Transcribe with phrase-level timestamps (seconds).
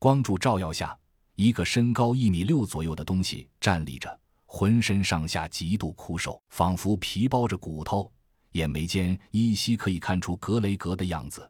[0.00, 0.98] 光柱照耀下，
[1.34, 8.10] 一个身高一米六左右的东西站立着，浑身上下极度枯瘦，仿佛皮包着骨头，
[8.52, 11.46] 眼眉间依稀可以看出格雷格的样子，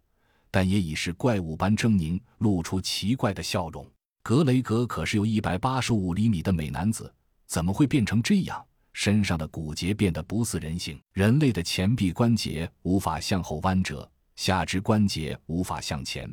[0.50, 3.88] 但也已是怪物般狰狞，露出奇怪的笑容。
[4.24, 7.14] 格雷格可是有一百八十五厘米的美男子，
[7.46, 8.60] 怎么会变成这样？
[8.92, 16.28] 身上的骨节变得不似人形，人类的前臂关节无法向后弯折，下肢关节无法向前，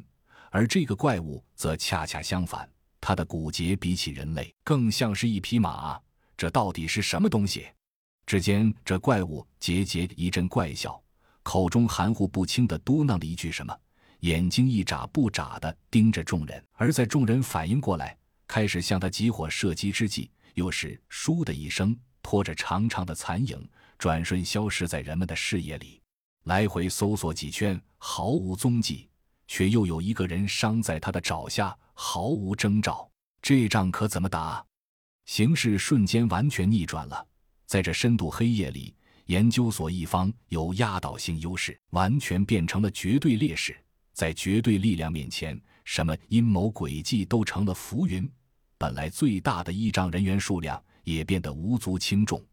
[0.52, 2.70] 而这个怪物则恰恰相反，
[3.02, 6.00] 它的骨节比起人类更像是一匹马。
[6.36, 7.68] 这到底是什么东西？
[8.26, 11.02] 只见这怪物桀桀一阵怪笑，
[11.44, 13.76] 口中含糊不清地嘟囔了一句什么。
[14.22, 26.02] 眼睛一眨不眨地盯着众人，而在众人反应过来，开始向他集火射击之际，又是“倏”的一声，拖着长长的残影，转瞬消失在人们的视野里。
[26.46, 29.08] 来回搜索几圈，毫无踪迹，
[29.48, 33.10] 却又有一个人伤在他的爪下，毫无征兆。
[33.42, 34.64] 这仗可怎么打？
[35.26, 37.26] 形势瞬间完全逆转了。
[37.66, 43.78] 在这深度黑夜里，研究所一方有压倒性优势，完全变成了绝对劣势。
[44.14, 48.30] 在绝对力量面前，什么阴谋诡计都成了浮云。
[48.78, 52.44] 本来最大的依仗人员数量也变得无足轻重。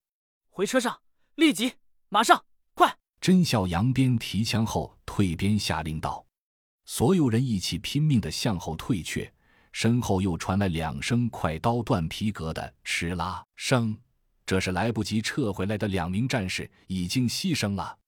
[0.51, 0.99] 回车上，
[1.37, 1.73] 立即，
[2.09, 2.95] 马上，快！
[3.21, 6.27] 甄孝扬鞭提枪后退边下令道
[6.85, 9.31] ：“所有人一起拼命地向后退却。”
[9.73, 13.99] 身后又传来两声快刀断皮革的哧啦声，
[14.47, 17.99] 这是来不及撤回来的两名战士已经牺牲了。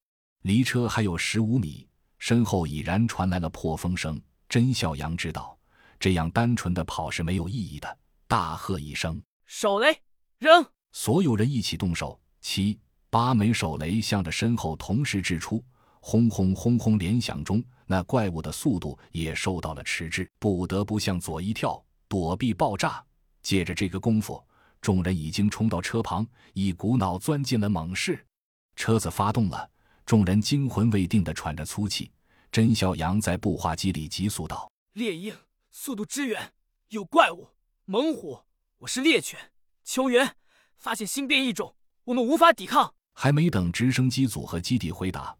[0.42, 1.88] 离车还有十五米。
[2.18, 4.18] 身后已然传来了破风声，
[4.48, 5.56] 甄孝阳知道
[6.00, 10.00] 这样单纯的跑是没有意义的，大喝一声：“手雷，
[10.38, 12.78] 扔！”所有人一起动手，七
[13.10, 15.62] 八枚手雷向着身后同时掷出，
[16.00, 23.04] 轰轰轰轰连响中，那怪物的速度也受到了迟滞，不得不向左一跳，躲避爆炸。
[23.42, 24.42] 借着这个功夫，
[24.80, 28.26] 众人已经冲到车旁，一股脑钻进了猛士。
[28.74, 29.70] 车子发动了。
[30.04, 32.12] 众人惊魂未定地喘着粗气，
[32.52, 35.34] 甄小阳在步话机里急速道：“猎鹰，
[35.72, 36.52] 速度支援，
[36.90, 37.48] 有怪物，
[37.86, 38.38] 猛虎，
[38.78, 39.50] 我是猎犬，
[39.82, 40.36] 求援，
[40.76, 45.36] 发现新变异种，我们无法抵抗。”还没等直升机组和基地回答，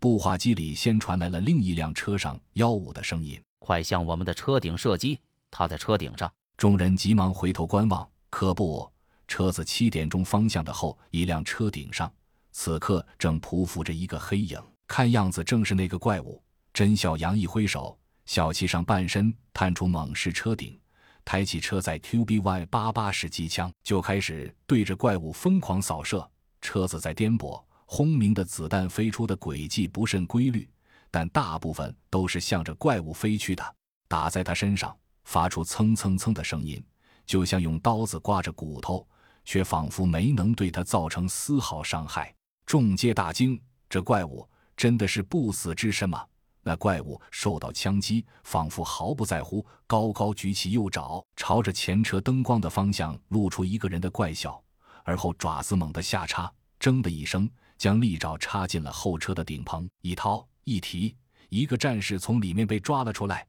[0.00, 5.20] 步话机里先传来了另一辆车上幺五的声音：“快向我们的车顶射击！
[5.50, 8.90] 他在车顶上。”众人急忙回头观望，可不，
[9.28, 12.10] 车子七点钟方向的后一辆车顶上。
[12.50, 16.42] 此刻正匍匐着一个黑影，看样子正是那个怪物。
[16.72, 20.80] 甄小羊一挥手，小七上半身探出猛士车顶，
[21.26, 26.26] 抬起车载 QBY 八八式机枪，就开始对着怪物疯狂扫射。
[26.62, 27.62] 车子在颠簸，
[27.92, 30.70] 轰鸣的子弹飞出的轨迹不甚规律，
[31.10, 33.74] 但大部分都是向着怪物飞去的，
[34.06, 36.80] 打在他身上，发出蹭蹭蹭的声音，
[37.26, 39.04] 就像用刀子刮着骨头，
[39.44, 42.32] 却仿佛没能对他造成丝毫伤害。
[42.64, 46.24] 众皆大惊，这怪物真的是不死之身吗？
[46.62, 54.62] 那怪物受到枪击，仿佛毫不在乎，高高举起右爪，朝着前车灯光的方向露出一个人的怪笑，
[55.02, 59.88] 而后爪子猛地下插，铮的一声，将利爪插进了后车的顶棚。
[60.02, 61.16] 一掏一提，
[61.48, 63.46] 一个战士从里面被抓了出来。